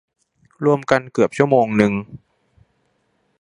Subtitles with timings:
[0.65, 1.91] รวมกันเกือบชั่วโมงนึง